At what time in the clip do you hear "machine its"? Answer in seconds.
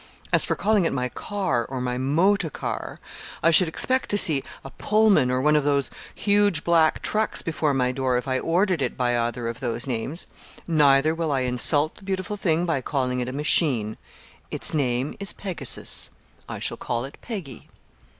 13.31-14.73